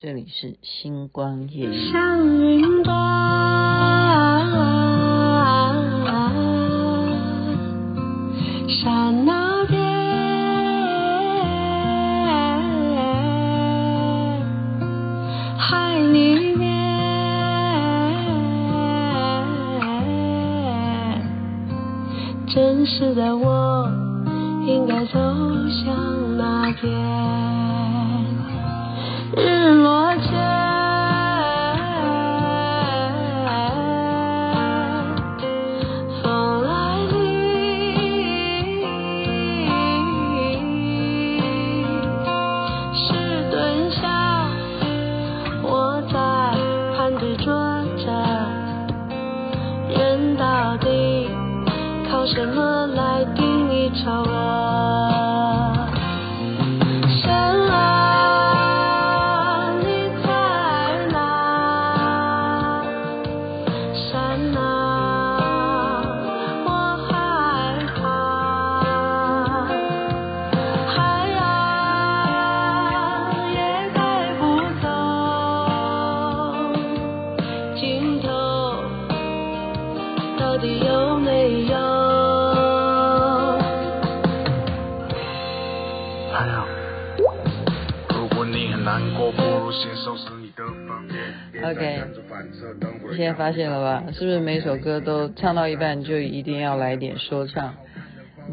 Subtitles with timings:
[0.00, 1.90] 这里是星光夜语。
[1.90, 2.94] 像云端，
[8.68, 9.82] 山那边，
[15.58, 16.68] 海里面，
[22.46, 23.90] 真实的我
[24.64, 25.18] 应该走
[25.84, 27.57] 向哪边？
[52.38, 52.77] 什么？
[91.64, 92.02] OK，
[93.10, 94.12] 你现在发现了吧？
[94.12, 97.74] 是不是每首歌都唱到一半就一定要来点说唱？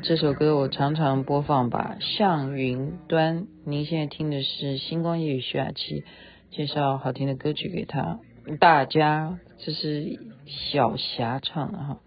[0.04, 3.48] 这首歌我常常播放吧，向云端。
[3.66, 6.04] 您现在听的是星光夜雨徐雅琪
[6.52, 8.20] 介绍好听的歌曲给他
[8.60, 12.00] 大家，这是小霞唱的哈。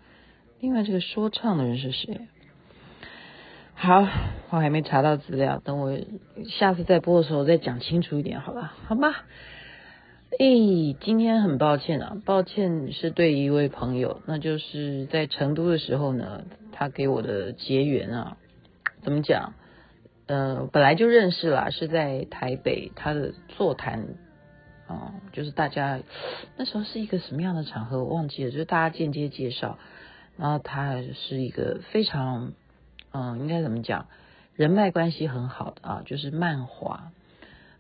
[0.61, 2.21] 另外这个说唱的人是谁？
[3.81, 4.09] 好，
[4.51, 5.97] 我还没查到资料，等我
[6.49, 8.75] 下次再播的时候再讲清楚一点，好吧？
[8.89, 9.25] 好吧。
[10.37, 18.37] 诶，今天很抱歉啊，抱歉是对一位朋友，那就是在成都的时候呢，他给我的结缘啊，
[19.03, 19.53] 怎么讲？
[20.27, 24.09] 呃，本来就认识啦，是在台北他的座谈
[24.89, 26.01] 啊，就是大家
[26.57, 29.79] 那时候是一个什么样的场合，我忘记了，就是大家间接介绍，
[30.37, 32.55] 然后他是一个非常
[33.13, 34.07] 嗯、应该怎么讲，
[34.55, 37.13] 人脉关系很好的啊，就是漫华，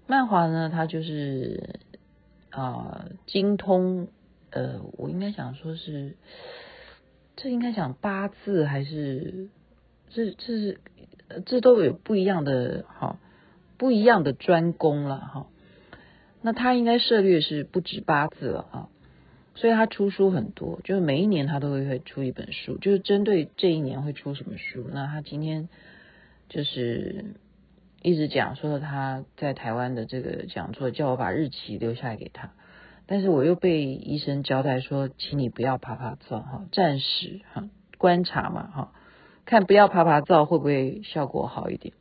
[0.06, 1.80] 漫华呢，他就是。
[2.50, 4.08] 啊、精通，
[4.50, 6.16] 呃，我应该想说是，
[7.36, 9.48] 这应该讲八字还是，
[10.08, 10.80] 这这是，
[11.44, 13.18] 这都有不一样的哈，
[13.76, 15.46] 不一样的专攻了哈。
[16.40, 18.88] 那他应该涉猎是不止八字了啊，
[19.58, 24.88] 所以他出书很多，就是每一年他都会会出一本书，就是针对这一年会出什么书。
[24.92, 25.68] 那他今天
[26.48, 27.34] 就是。
[28.00, 32.52] 一直讲说他在台湾的这个讲座，叫我把日期留下来给他，
[33.06, 37.68] 但是我又被医生交代说，请你不要趴趴走哈，暂时哈
[37.98, 38.92] 观察嘛哈，
[39.46, 41.92] 看不要趴趴走会不会效果好一点。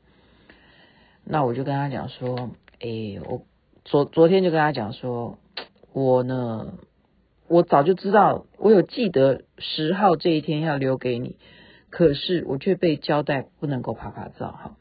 [1.24, 3.42] 那我就跟他讲说，哎，我
[3.84, 5.40] 昨昨天就跟他讲说，
[5.94, 6.76] 我呢，
[7.48, 11.38] 我早就知道，我有记得十号这一天要留给你，
[11.90, 14.76] 可是我却被交代不能够拍拍照哈。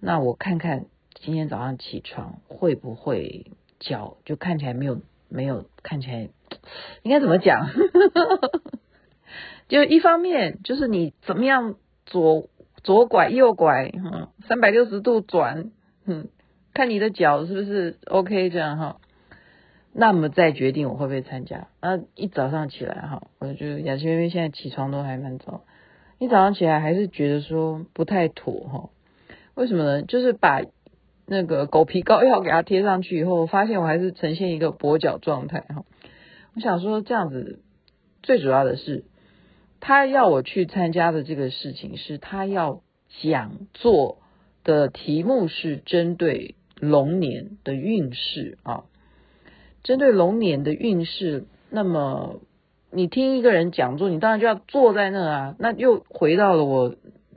[0.00, 6.28] 那我看看今天早上起床会不会脚就看起来没有没有看起来
[7.02, 7.68] 应该怎么讲？
[9.68, 12.48] 就一方面就是你怎么样左
[12.82, 15.70] 左拐右拐，嗯，三百六十度转，
[16.04, 16.28] 嗯，
[16.74, 18.96] 看你的脚是不是 OK 这样哈。
[19.92, 21.68] 那么再决定我会不会参加。
[21.80, 25.64] 那一早上起来哈，我就雅琪妹妹现在起床都还蛮早，
[26.18, 28.90] 一早上起来还是觉得说不太妥哈。
[29.54, 30.02] 为什么呢？
[30.02, 30.62] 就是把
[31.26, 35.84] 那个狗皮膏药给它贴上去以后，我发现我还是呈现一个跛脚状态哈。
[36.54, 37.60] 我想说这样子，
[38.22, 39.04] 最主要的是
[39.80, 42.80] 他要我去参加的这个事情，是他要
[43.22, 44.18] 讲座
[44.64, 48.84] 的题目是针对龙年的运势啊，
[49.82, 51.44] 针对龙年的运势。
[51.70, 52.40] 那么
[52.90, 56.94] 你听一个人讲座，你当然就要坐在那啊，那又回到了我。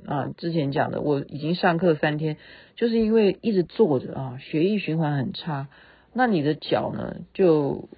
[0.08, 2.38] 啊，之前讲的，我已经上课三天，
[2.75, 5.68] 就是因为一直坐着啊，血液循环很差。
[6.14, 7.90] 那你的脚呢，就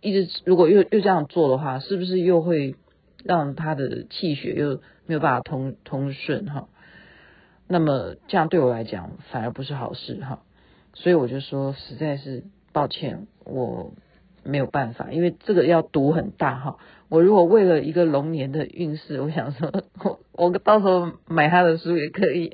[0.00, 2.74] 一直如果又又这样做的话，是不是又会
[3.22, 6.68] 让他的气血又没有办法通通顺哈？
[7.68, 10.40] 那么这样对我来讲反而不是好事哈。
[10.94, 13.92] 所以我就说，实在是抱歉，我。
[14.42, 16.78] 没有办法，因为这个要赌很大哈。
[17.10, 19.70] 我如果为了一个龙年的运势，我想说，
[20.02, 22.50] 我 我到时候买他的书也可以。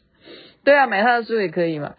[0.62, 1.94] 对啊，买他的书也可以嘛。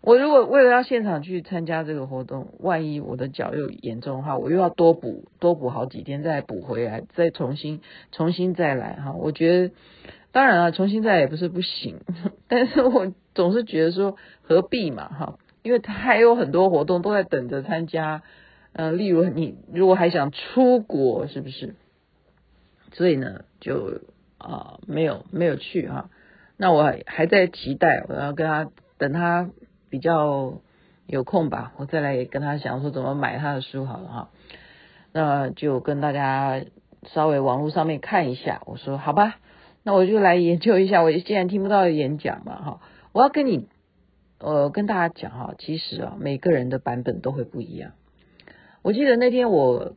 [0.00, 9.12] 我如果为了要现场去参加这个活动，万一我的脚又严重的话，我又要多补多补好几天，再补回来，再重新重新再来哈。
[9.12, 9.74] 我觉得，
[10.32, 11.96] 当然了，重新再来也不是不行，
[12.48, 18.22] 但是我总是觉得说何必嘛哈，因为他还有很多活动都在等着参加，
[18.72, 21.74] 呃，例如你如果还想出国，是不是？
[22.92, 24.00] 所以呢，就
[24.38, 26.10] 啊、呃、没有没有去哈。
[26.56, 29.50] 那我还在期待，我要跟他等他。
[29.90, 30.60] 比较
[31.06, 34.28] 有空吧，我再来跟他讲说怎么买他的书好了哈。
[35.12, 36.60] 那就跟大家
[37.04, 38.60] 稍微网络上面看一下。
[38.66, 39.36] 我说好吧，
[39.82, 41.02] 那我就来研究一下。
[41.02, 42.80] 我既然听不到演讲嘛哈，
[43.12, 43.66] 我要跟你
[44.40, 47.92] 呃跟大家讲哈，其实啊每个人的版本都会不一样。
[48.82, 49.94] 我记得那天我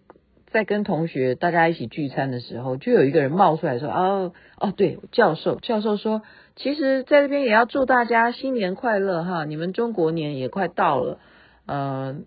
[0.52, 6.22] 在跟同学大家一起聚餐的时候，就有一个人冒出来说哦哦对，教授教授说。
[6.58, 9.46] 其实，在这边也要祝大家新年快乐哈！
[9.46, 11.18] 你们中国年也快到了，
[11.66, 12.18] 呃，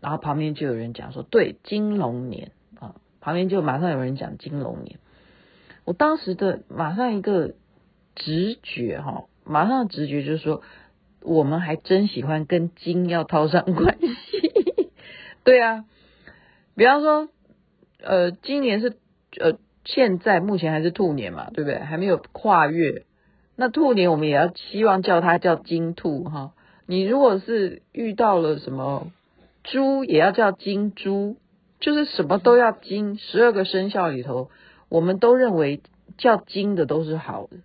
[0.00, 4.98] 然后旁边就有人讲说，对，金龙年啊，旁边就马上有人讲金龙年。
[5.86, 7.54] 我当时的马上一个
[8.14, 10.60] 直觉哈，马上直觉就是说，
[11.22, 14.90] 我们还真喜欢跟金要套上关系。
[15.44, 15.84] 对啊，
[16.76, 17.28] 比方说，
[18.02, 18.96] 呃，今年是
[19.38, 21.78] 呃，现在目前还是兔年嘛，对不对？
[21.78, 23.04] 还没有跨越。
[23.56, 26.52] 那兔年我们也要希望叫它叫金兔哈，
[26.86, 29.12] 你如果是遇到了什么
[29.64, 31.36] 猪，也要叫金猪，
[31.78, 33.18] 就是什么都要金。
[33.18, 34.50] 十二个生肖里头，
[34.88, 35.82] 我们都认为
[36.16, 37.58] 叫金的都是好的，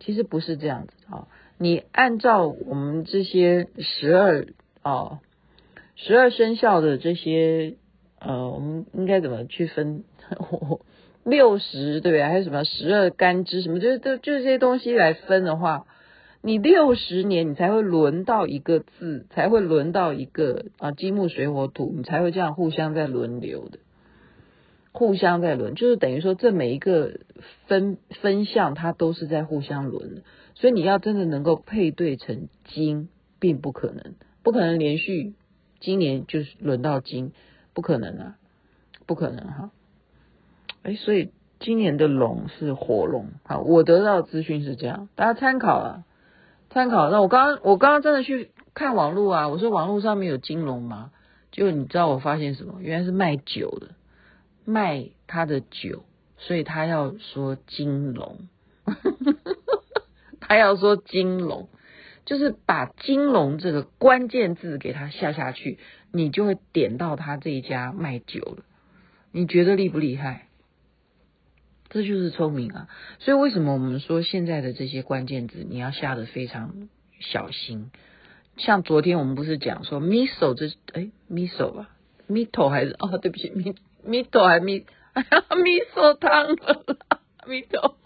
[0.00, 1.28] 其实不是这样子啊。
[1.58, 4.46] 你按照我们这些十二
[4.82, 5.20] 啊，
[5.96, 7.74] 十二生肖的这些
[8.20, 10.04] 呃，我们应该怎么去分？
[11.24, 12.22] 六十对不对？
[12.22, 13.80] 还有什么十二干支什么？
[13.80, 15.86] 就是就就这些东西来分的话，
[16.42, 23.78] 你六十年你才会轮到一个字，才会轮到一个啊金木水火土，你才会这样互相在轮流的，
[24.92, 27.20] 互相在轮，就是等于说这每一个
[27.66, 30.22] 分分项它都是在互相轮的，
[30.54, 33.08] 所以你要真的能够配对成金，
[33.38, 35.34] 并不可能，不可能连续
[35.80, 37.32] 今年就是轮到金，
[37.72, 38.36] 不可能啊，
[39.06, 39.70] 不可能哈。
[40.82, 41.30] 哎，所以
[41.60, 46.04] 今年的龙是火龙，好，我得到资讯是这样，大家参考啊，
[46.70, 47.10] 参考。
[47.10, 51.10] 那我刚刚我刚刚真的去看网络啊，我说网络上面有金龙吗？
[51.50, 52.80] 就你知道我发现什么？
[52.80, 53.88] 原来是卖酒的，
[54.64, 56.04] 卖他的酒，
[56.36, 58.48] 所以他要说金龙，
[60.54, 61.68] 他要说金龙，
[62.24, 65.80] 就是把金龙这个关键字给他下下去，
[66.12, 68.58] 你就会点到他这一家卖酒了。
[69.32, 70.46] 你觉得厉不厉害？
[71.88, 72.88] 这就是聪明啊！
[73.18, 77.90] 所以为什么我们说现在的这些关键字你要下的非常小心？
[78.56, 81.90] 像昨天我们不是讲说 miso 这哎 miso 吧
[82.28, 84.84] ，mito 还是哦对不起 mito 还 mi
[85.50, 86.84] miso 汤了
[87.44, 87.96] mito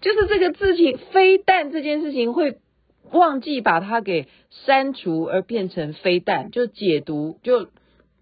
[0.00, 2.58] 就是这个字情飞弹这件事情会
[3.10, 7.68] 忘记把它给删除而变成飞弹，就解读就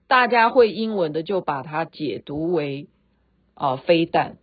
[0.06, 2.88] 大家会英文的就把它解读为
[3.54, 4.36] 啊、呃、飞弹。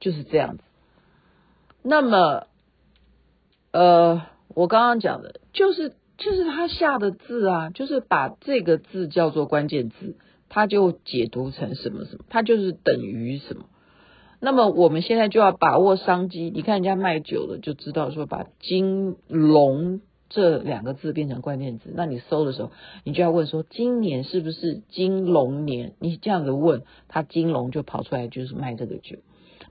[0.00, 0.62] 就是这样子。
[1.82, 2.46] 那么，
[3.72, 4.22] 呃，
[4.54, 10.16] 我刚刚讲的，就是就是他下的字啊，就是把这个字叫做关键字，
[10.48, 13.64] 他就解读成什么什么，它就是等于什么。
[14.40, 22.70] 那么我们现在就要把握商机，你看人家卖酒的就知道说，把金龙这两个字变成关键字，那你搜的时候，
[23.02, 25.94] 你就要问说，今年是不是金龙年？
[25.98, 29.16] 你这样子问，他金龙就跑出来，就是卖这个酒。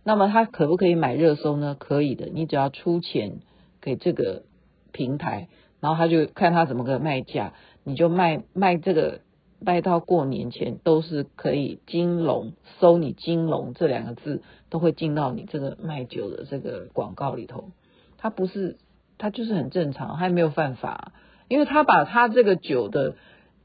[0.04, 1.76] 那么他可不可以买热搜呢？
[1.78, 3.40] 可以的，你只要出钱
[3.82, 4.44] 给这个
[4.92, 5.48] 平台，
[5.80, 9.22] 然后他就看他怎么个卖价，你就卖卖这个
[9.60, 11.80] 卖到过年前都是可以。
[11.88, 17.72] 金龙搜你金龙这两个字都会进到你这个卖酒的这个广告里头，
[18.18, 18.78] 他不是
[19.18, 21.12] 他就是很正常，他也没有犯法，
[21.48, 23.16] 因为他把他这个酒的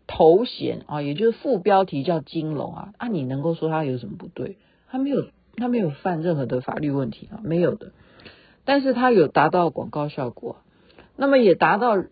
[0.07, 4.57] 头衔啊，也就是副标题叫金龙啊，啊你能够说他有什么不对？
[4.89, 5.27] 他没有。
[5.55, 7.93] 他没有犯任何的法律问题啊，没有的，
[8.65, 10.57] 但是他有达到广告效果，
[11.15, 12.03] 那么也达到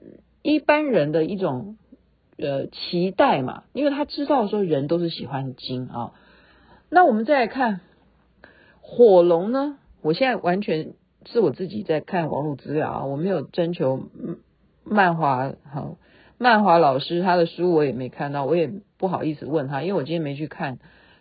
[0.43, 1.79] 一般人的一种
[2.41, 6.13] 呃期待嘛，因为他知道说人都是喜欢金啊。
[6.89, 7.81] 那我们再来看
[8.81, 10.95] 火龙呢，我现在完全
[11.27, 14.09] 是我自己在看网络资料啊，我没有征求
[14.85, 15.97] 漫画好
[16.39, 20.79] 漫画老师他的书我也没看到，我也不好意思问他，因为我今天没去看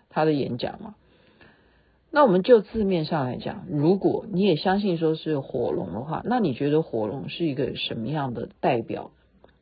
[0.10, 0.96] 他的演讲嘛。
[2.12, 9.12] 那我们就字面上来讲，如果你也相信说是火龙的话，那你觉得火龙是一个什么样的代表？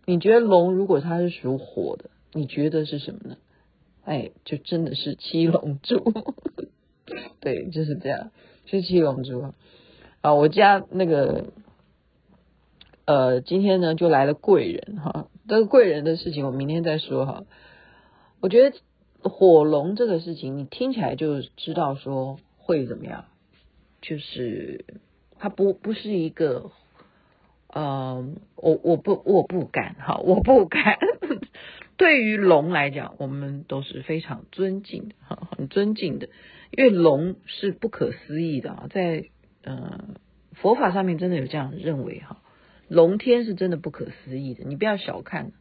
[0.09, 3.35] 你觉得龙如果它是属火的，你觉得是什么呢？
[4.05, 6.13] 哎，就真的是七龙珠，
[7.41, 8.31] 对，就是这样，
[8.65, 9.53] 是七龙珠
[10.21, 10.33] 啊！
[10.33, 11.47] 我家那个
[13.03, 17.43] 呃，今天呢就来了贵人哈，这个贵人的事情我明天再说哈。
[18.39, 18.77] 我觉得
[19.29, 23.25] 火龙这个事情，你听起来就知道说会怎么样，
[24.01, 24.85] 就是
[25.37, 26.71] 它不不是一个。
[27.69, 30.97] 呃，我我不我不敢哈，我不敢。
[31.97, 36.29] 对于龙来讲，我们都是非常尊敬的哈，很尊敬的，
[36.71, 39.25] 因为龙是不可思议的啊，在
[39.63, 40.15] 呃
[40.53, 42.41] 佛法上面真的有这样认为哈，
[42.87, 45.51] 龙天是真的不可思议的，你不要小看。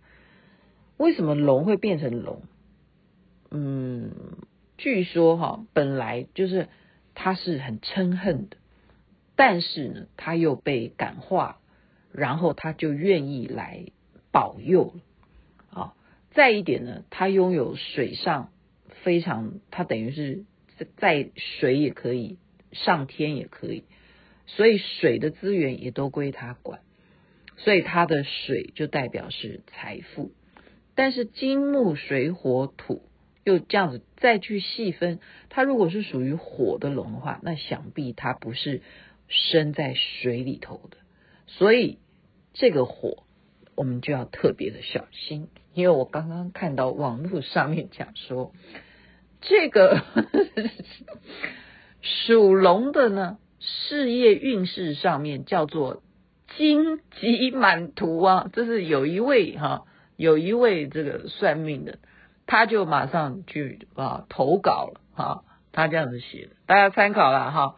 [0.99, 2.43] 为什么龙会变成龙？
[3.51, 4.11] 嗯，
[4.77, 6.69] 据说哈，本来就是
[7.15, 8.59] 它是很嗔恨的，
[9.37, 11.59] 但是呢，它又被感化。
[12.17, 13.85] 然后他就愿意来
[14.33, 14.95] 保佑
[15.71, 15.95] 啊！
[16.33, 18.51] 再一点呢，他拥有水上
[19.03, 20.45] 非常，他等于是
[20.97, 22.39] 在水也可以，
[22.73, 23.85] 上天也可以，
[24.47, 26.81] 所以水的资源也都归他管，
[27.57, 30.33] 所以他的水就代表是财富。
[30.95, 33.03] 但是金木水火土
[33.45, 35.21] 又这样子再去细分，
[35.51, 38.81] 他如果是属于火的龙的话，那想必他不是
[39.29, 40.97] 生在水里头的，
[41.47, 41.99] 所以。
[42.59, 43.25] 这个火，
[43.75, 48.53] 我们就要特别的小心，因为我刚刚看到网络上面讲说，
[49.43, 50.03] 这个
[52.01, 56.03] 属龙的呢，事业运势上面叫做
[56.57, 59.85] 荆棘满途啊，这是有一位哈，
[60.17, 61.99] 有一位这个算命的，
[62.47, 67.77] 他就马上去啊投稿了哈，他这样子写，大家参考了哈，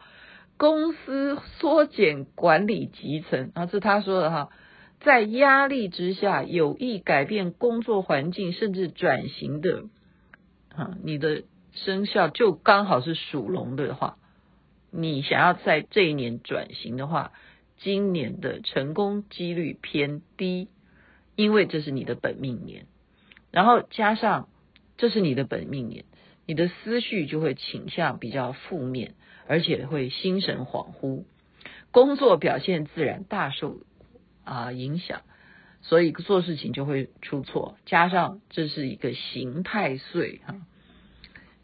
[0.55, 4.49] 公司缩减管理级层啊，是他说的哈。
[4.99, 9.85] 在压力之下有意改变工作环境，甚至转型的，
[10.75, 14.17] 啊，你的生肖就刚好是属龙的话，
[14.91, 17.31] 你想要在这一年转型的话，
[17.77, 20.67] 今年的成功几率偏低，
[21.37, 22.85] 因为这是你的本命年，
[23.51, 24.49] 然后加上
[24.97, 26.03] 这是你的本命年，
[26.45, 29.13] 你的思绪就会倾向比较负面，
[29.47, 31.23] 而且会心神恍惚，
[31.91, 33.77] 工作表现自然大受。
[34.49, 35.21] 啊，影响，
[35.83, 37.77] 所以做事情就会出错。
[37.85, 40.55] 加上这是一个刑太岁哈，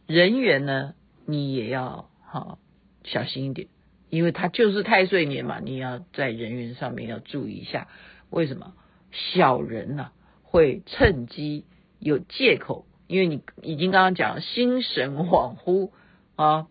[0.05, 0.93] 人缘呢，
[1.25, 2.59] 你也要哈
[3.03, 3.69] 小心一点，
[4.11, 7.87] 因为它就是太岁年嘛，你要在人员上面要注意一下。
[8.29, 8.75] 为什么
[9.11, 10.11] 小人呢
[10.43, 11.65] 会趁机
[11.97, 12.85] 有借口？
[13.07, 15.89] 因为你已经刚刚讲，心神恍惚
[16.35, 16.67] 啊。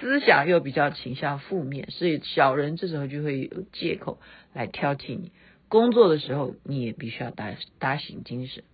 [0.00, 4.18] 思想又比较倾向负面，所以小人这时候就会有借口
[4.52, 5.30] 来挑剔你。
[5.68, 8.64] 工作的时候你也必须要打打醒精神，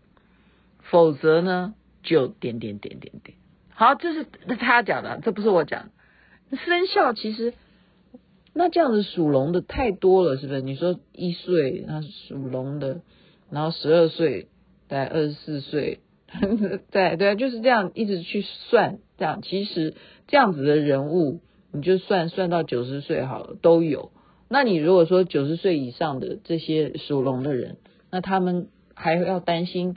[0.79, 3.37] 否则呢就点点点点点。
[3.71, 4.27] 好，这是
[4.59, 5.91] 他讲的，这不是我讲。
[6.51, 7.55] 生肖其实
[8.53, 10.61] 那这样子属龙的太多了，是不是？
[10.61, 13.01] 你说一岁那属龙的，
[13.51, 14.49] 然后十二岁
[14.89, 16.01] 在二十四岁。
[16.93, 19.95] 对对，就是这样一直去算，这样其实
[20.29, 21.41] 这样子的人物，
[21.73, 24.13] 你就算算到九十岁好了，都有。
[24.53, 27.77] 那你如果说九十岁以上的这些属龙的人，
[28.11, 29.95] 那他们还要担心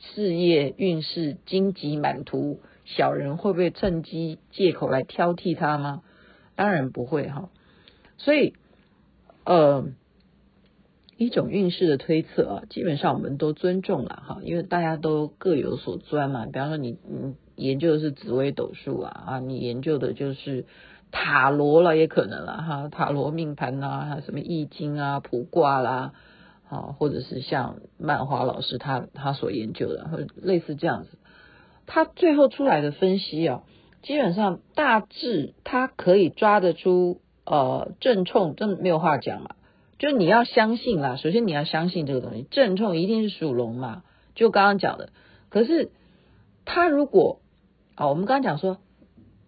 [0.00, 6.02] 事业运势荆棘满途，小人会不会趁机借口来挑剔他吗？
[6.56, 7.50] 当然不会哈。
[8.18, 8.54] 所以，
[9.44, 9.86] 呃。
[11.16, 16.44] 一种运势的推测啊，基本上我们都尊重了哈，因为大家都各有所专嘛。
[16.46, 20.66] 比方说你你研究的是紫微斗数啊啊，你研究的就是
[21.16, 26.12] 塔罗了，也可能了哈，塔罗命盘啊，什么易经啊、卜卦啦，
[26.68, 31.10] 啊，或者是像曼华老师他他所研究的，或者类似这样子，
[31.86, 33.62] 他最后出来的分析啊，
[34.02, 39.54] 基本上大致他可以抓得出呃正冲，真的没有话讲嘛。
[40.00, 44.02] 就你要相信啦，首先你要相信这个东西，正冲一定是属龙嘛，
[44.34, 45.10] 就刚刚讲的。
[45.48, 45.92] 可是
[46.64, 47.38] 他如果
[47.94, 48.78] 啊，我们刚刚讲说，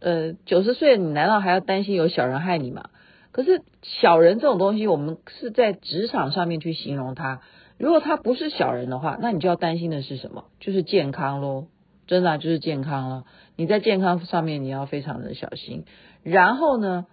[0.00, 2.90] 呃，九十岁你难道还要担心有小人害你吗？
[3.32, 7.40] 可是小人这种东西，我们是在职场上面去形容他。
[7.78, 10.44] 如果他不是小人的话，那你就要担心的是什么？
[10.60, 11.66] 就是健康喽，
[12.06, 13.24] 真的，就是健康了。
[13.56, 15.84] 你在健康上面你要非常的小心。
[16.22, 17.06] 然后呢，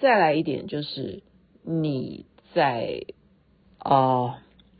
[0.00, 1.22] 再来一点就是
[1.62, 2.26] 你。
[2.54, 3.02] 在
[3.76, 4.34] 啊、呃，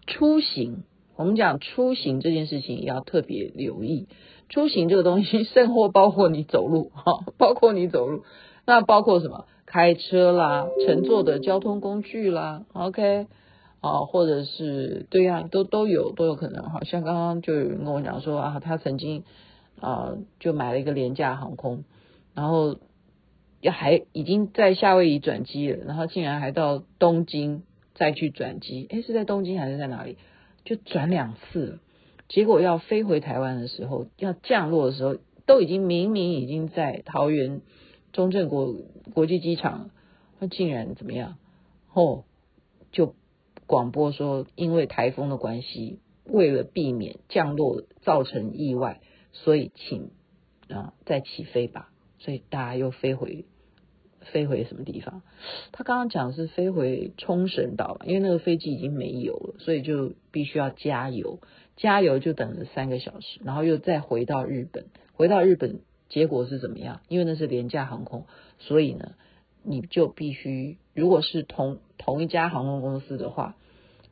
[0.07, 4.09] 出行，我们讲出行这件事情也要特别留意。
[4.49, 8.25] 出行这个东西，甚或包括你走路 哈，包括你走路，
[8.67, 9.47] 那包括什么？
[9.67, 13.27] 开车啦，乘坐的交通工具啦，OK，
[13.81, 16.81] 啊，或者是对呀、啊，都都有都有可能哈。
[16.85, 19.25] 像刚刚就有人跟我讲说啊，他曾经
[19.81, 21.83] 啊就买了一个廉价航空，
[22.33, 22.77] 然后
[23.61, 27.65] 要还已经在夏威夷转机了，然后竟然还到东京
[27.97, 30.17] 再去转机，诶，是在东京还是在哪里？
[30.65, 31.81] 就转两次，
[32.29, 35.17] 结果要飞回台湾的时候，要降落的时候，
[35.47, 37.61] 都已经明明已经在桃园
[38.13, 38.75] 中正国
[39.15, 39.91] 国际机场，
[40.41, 41.37] 他竟然怎么样？
[41.93, 42.25] 哦，
[42.93, 43.15] 就。
[43.69, 49.01] 广播说，因为台风的关系，为了避免降落造成意外，
[49.33, 50.13] 所以请
[50.69, 51.91] 啊再起飞吧。
[52.21, 53.45] 所以大家又飞回
[54.21, 55.23] 飞回什么地方？
[55.73, 61.41] 他刚刚讲是飞回冲绳岛，因为那个飞机已经没油了，所以就必须要加油。
[61.77, 64.87] 加油就等了三个小时，然后又再回到日本。
[65.15, 67.01] 回到日本，结果是怎么样？
[67.09, 68.27] 因为那是廉价航空，
[68.59, 69.13] 所以呢，
[69.63, 73.57] 你就必须，如果是同同一家航空公司的话，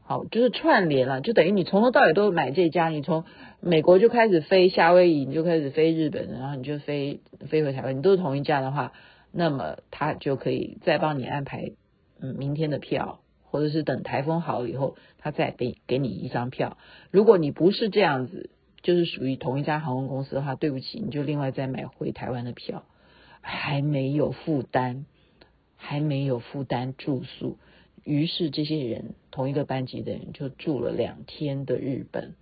[0.02, 3.24] 好，就是串联了，就等于你从头到尾都买这家，你从
[3.60, 8.92] 美国就开始飞夏威夷，你就开始飞日本，然后你就飞飞回台湾，你都是同一家的话，
[9.32, 11.72] 那么他就可以再帮你安排
[12.20, 13.20] 嗯明天的票，
[13.54, 16.76] 或者是等台风好了以后，他再给给你一张票。
[17.12, 18.50] 如果你不是这样子，
[18.82, 22.84] 就是属于同一家航空公司的话，对不起，你就另外再买回台湾的票，
[23.42, 25.06] 还没有负担。
[25.76, 27.58] 还没有负担住宿，
[28.04, 32.36] 于是这些人同一个班级的人就住了两天的日本，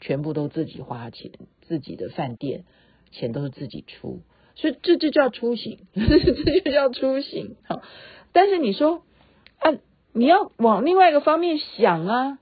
[0.00, 1.30] 全部都自己花钱，
[1.62, 2.64] 自己的饭店
[3.12, 4.18] 钱都是自己出，
[4.56, 7.54] 所以这就叫出行， 这就叫出行。
[7.62, 7.82] 好，
[8.32, 9.04] 但是你说
[9.60, 9.70] 啊，
[10.18, 12.38] 你要往另外一个方面想啊，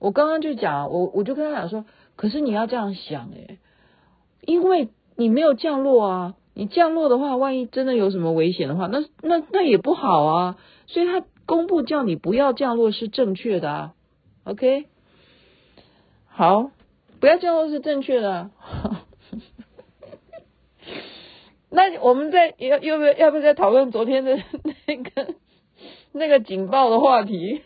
[0.00, 1.84] 我刚刚就讲，我我就跟他讲说，
[2.16, 3.58] 可是你要这样想诶，
[4.40, 6.34] 因为你没有降落啊。
[6.54, 10.58] 你降落的话，万一真的有什么危险的话，那那那也不好啊。
[10.86, 13.94] 所以他公布叫你不要降落是正确的啊。
[14.44, 14.86] OK，
[16.26, 16.72] 好，
[17.20, 18.50] 不要降落是正确的。
[21.70, 24.42] 那我们再要要不要要不要再讨论昨天的
[24.86, 25.34] 那个
[26.12, 27.62] 那个警报的话题？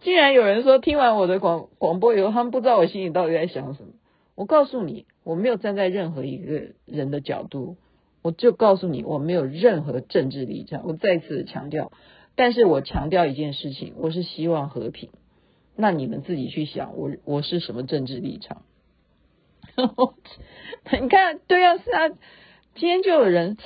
[0.00, 3.90] 竟然有人说听完我的广广播以后，他们不知道我心里到底在想什么。
[4.34, 7.76] 我告诉你，我没有站在任何一个人的角度，
[8.22, 10.82] 我就告诉你，我没有任何政治立场。
[10.86, 11.90] 我再次强调，
[12.36, 15.10] 但是我强调一件事情，我是希望和平。
[15.74, 18.62] 那你们自己去想，我我是什么政治立场？
[21.00, 22.10] 你看，对啊，是啊。
[22.76, 23.56] 今天就有人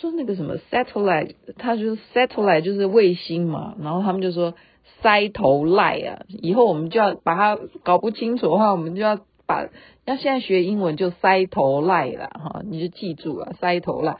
[0.00, 4.54] 说那个什么 satellite，他说 satellite 就是卫星嘛，然后他们就说
[5.00, 9.18] 塞头赖啊，以后我们就要把它搞不清楚的话，我们就要。
[9.48, 9.68] 把
[10.04, 14.16] 要现在学英文就塞头赖了哈，你就记住了塞头赖，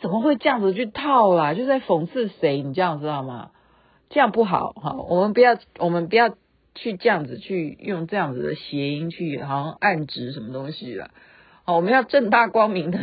[0.00, 1.52] 怎么会这样子去套啦？
[1.54, 2.62] 就在讽刺谁？
[2.62, 3.50] 你这样知道吗？
[4.08, 6.30] 这样不好哈，我们不要我们不要
[6.76, 11.10] 去这样子去用这样子的谐音去好像暗指什么东西了。
[11.64, 13.00] 好，我们要正大光明的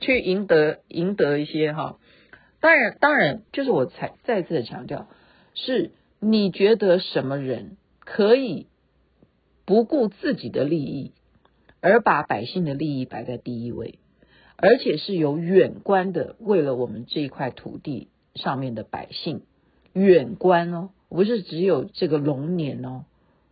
[0.00, 1.98] 去赢得赢得一些哈。
[2.60, 5.08] 当然当然，就是我才再次的强调，
[5.54, 8.66] 是你觉得什么人可以？
[9.66, 11.12] 不顾自己的利益，
[11.80, 13.98] 而把百姓的利益摆在第一位，
[14.56, 19.40] 而且是有远观的，为了我们这一块土地上面的百姓
[19.94, 23.06] 远观哦，不是只有这个龙年哦。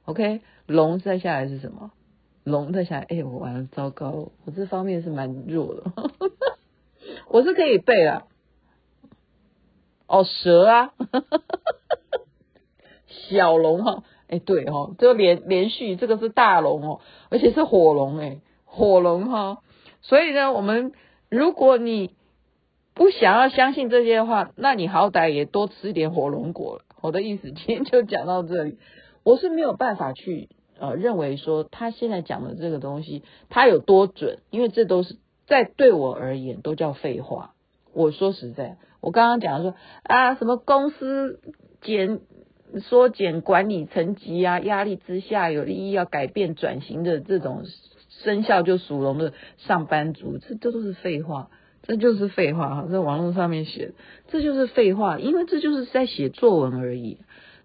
[0.05, 1.93] OK，龙再下来是什么？
[2.45, 5.85] 龙再想，哎，我完了，糟糕，我这方面是蛮弱的，
[7.29, 8.25] 我是可以背啊。
[10.07, 10.93] 哦，蛇啊，
[13.07, 14.05] 小龙哈。
[14.29, 19.59] 哎，对哦，这个连连续，这个是大龙哦，而且是火龙哎，火龙哈。
[20.01, 20.93] 所以呢，我们
[21.29, 22.15] 如果你
[22.95, 26.85] 不想要相信这些的话，那你好歹也多吃一点火龙果了。
[27.03, 28.79] 我的意思，今天就讲到这里。
[29.23, 30.49] 我是没有办法去
[30.83, 35.17] 呃认为说他现在讲的这个东西他有多准，因为这都是
[35.47, 37.55] 在对我而言都叫废话。
[37.95, 41.41] 我说实在，我刚刚讲说啊，什么公司
[41.81, 42.21] 减。
[42.81, 47.65] 缩减管理层级啊，压力之下有利益要改变转型的这种
[48.09, 51.51] 生肖就属龙的上班族，这这都是废话，
[51.83, 53.93] 这就是废话哈，在网络上面写的，
[54.29, 57.19] 这就是废话，因为这就是在写作文而已，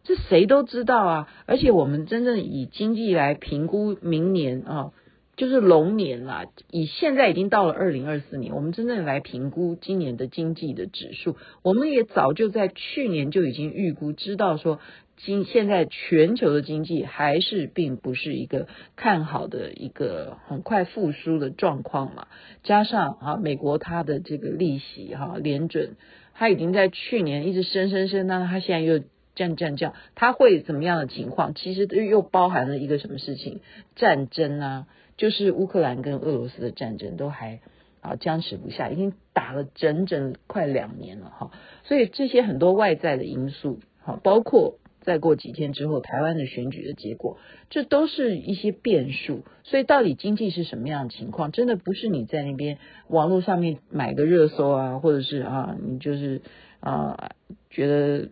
[0.07, 4.91] 这谁都知道啊，而且我们真正以经济来评估明年啊。
[5.35, 14.79] 就是龙年啦，以现在已经到了二零二四年，我们真正来评估今年的经济的指数，我们也早就在去年就已经预估，知道说
[15.15, 22.25] 今现在全球的经济还是并不是一个看好的一个很快复苏的状况嘛，
[22.63, 25.97] 加上啊美国它的这个利息哈联准，
[26.33, 29.03] 它已经在去年一直升升升，那它现在又
[29.37, 31.53] 这样这样这样，它会怎么样的情况？
[31.53, 33.61] 其实又包含了一个什么事情？
[33.95, 37.59] 战争啊，就是乌克兰跟俄罗斯的战争都还
[38.01, 41.51] 啊僵持不下，已经打了整整快两年了哈。
[41.83, 44.79] 所以这些很多外在的因素，哈，包括。
[45.07, 47.37] 再过几天之后，台湾的选举的结果，
[47.69, 49.45] 这都是一些变数。
[49.63, 56.41] 所以，到底经济是什么样的情况，真的不是你在那边网络上面买个热搜啊，或者是啊，你就是
[56.81, 57.31] 啊，
[57.69, 58.27] 觉得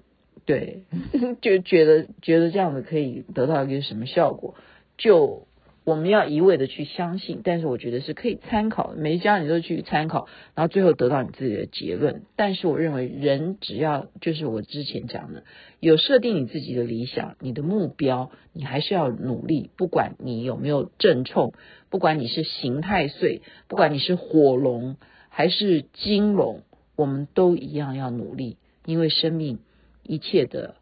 [0.45, 0.83] 对，
[1.41, 4.55] 就觉得觉得这样子可以得到一个什么效果，
[4.97, 5.47] 就。
[5.87, 12.23] 我们要一味的去相信，但是我觉得是可以参考，每一家你都去参考，然后最后得到你自己的结论。
[12.35, 15.43] 但是我认为人只要就是我之前讲的，
[15.79, 19.69] 有设定你自己的理想、你的目标，你还是要努力。
[19.77, 21.53] 不管你有没有正冲，
[21.91, 24.97] 不管你是刑太岁，不管你是火龙
[25.29, 26.63] 还是金龙，
[26.95, 29.59] 我们都一样要努力，因为生命
[30.07, 30.75] 一切的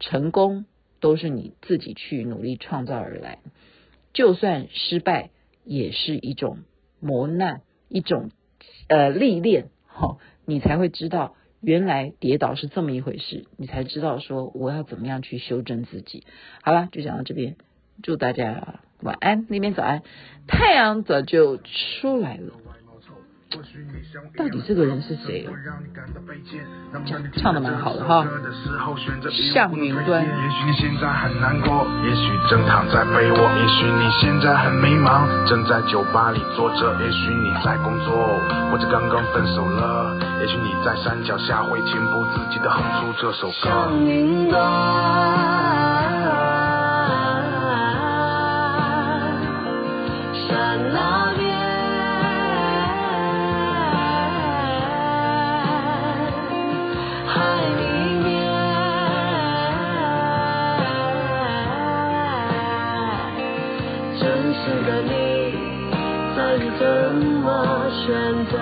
[0.00, 0.64] 成功
[1.00, 3.38] 都是你自己去努力创造而来。
[4.12, 5.30] 就算失败，
[5.64, 6.58] 也是一种
[7.00, 8.30] 磨难，一种
[8.88, 16.24] 呃历练，好、哦，你才会知道原来跌倒是这么一回事，你才知道说我要怎么样去修正自己。
[16.62, 17.56] 好了，就讲到这边，
[18.02, 20.02] 祝大家晚安，那边早安，
[20.46, 22.52] 太阳早就出来了。
[24.36, 25.48] 到底这个人是谁？
[27.06, 28.24] 讲唱的蛮好的哈，
[29.52, 30.22] 向云端。
[30.22, 38.38] 也许你现在很难过，也许正躺在被窝，也许你现在很迷茫，正在酒吧里坐着，也许你在工作，
[38.70, 43.54] 或者刚刚分手了，也许你在山脚下会情不自禁的哼出这首歌。
[43.62, 44.62] 向云端
[64.24, 65.10] 真实的你
[66.34, 68.56] 在于怎么选择